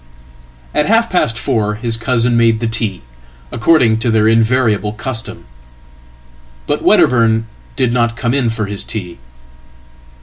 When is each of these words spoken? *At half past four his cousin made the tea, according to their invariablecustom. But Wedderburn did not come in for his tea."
*At 0.73 0.87
half 0.87 1.11
past 1.11 1.37
four 1.37 1.75
his 1.75 1.95
cousin 1.95 2.35
made 2.35 2.59
the 2.59 2.65
tea, 2.65 3.03
according 3.51 3.99
to 3.99 4.09
their 4.09 4.25
invariablecustom. 4.25 5.43
But 6.65 6.81
Wedderburn 6.81 7.45
did 7.75 7.93
not 7.93 8.17
come 8.17 8.33
in 8.33 8.49
for 8.49 8.65
his 8.65 8.83
tea." 8.83 9.19